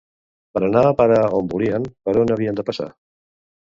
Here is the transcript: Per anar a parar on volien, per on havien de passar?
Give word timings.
Per 0.57 0.61
anar 0.67 0.83
a 0.87 0.95
parar 1.03 1.21
on 1.41 1.53
volien, 1.53 1.87
per 2.09 2.19
on 2.25 2.37
havien 2.39 2.63
de 2.63 2.71
passar? 2.73 2.93